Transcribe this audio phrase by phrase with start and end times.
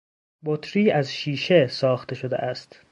[0.45, 2.79] بطری از شیشه ساخته شده است.